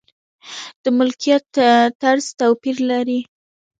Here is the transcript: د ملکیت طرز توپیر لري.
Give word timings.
د 0.83 0.85
ملکیت 0.97 1.47
طرز 2.01 2.25
توپیر 2.39 2.77
لري. 2.91 3.19